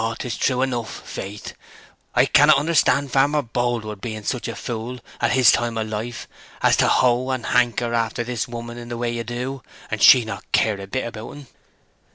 [0.03, 1.53] "Oh 'tis true enough, faith.
[2.15, 6.27] I cannot understand Farmer Boldwood being such a fool at his time of life
[6.63, 9.61] as to ho and hanker after this woman in the way 'a do,
[9.91, 11.47] and she not care a bit about en."